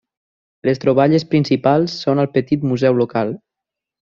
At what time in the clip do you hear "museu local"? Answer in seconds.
2.73-3.37